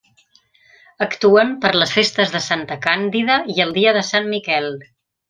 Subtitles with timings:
[1.05, 4.71] Actuen per les festes de Santa Càndida i el dia de Sant Miquel.